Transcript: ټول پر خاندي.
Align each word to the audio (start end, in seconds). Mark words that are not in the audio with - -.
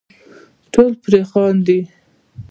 ټول 0.73 0.91
پر 1.03 1.13
خاندي. 1.31 1.79